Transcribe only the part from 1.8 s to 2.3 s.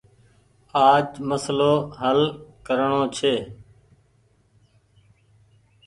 هل